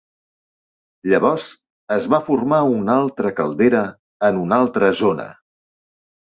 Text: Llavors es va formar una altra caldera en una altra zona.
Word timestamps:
Llavors 1.11 1.45
es 1.97 2.07
va 2.15 2.21
formar 2.31 2.63
una 2.79 2.97
altra 3.03 3.35
caldera 3.43 3.85
en 4.33 4.43
una 4.49 4.61
altra 4.67 4.93
zona. 5.07 5.31